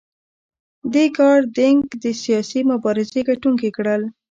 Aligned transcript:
دې 0.93 1.05
کار 1.17 1.39
دینګ 1.57 1.81
د 2.03 2.05
سیاسي 2.23 2.59
مبارزې 2.71 3.21
ګټونکي 3.29 3.69
کړل. 3.77 4.01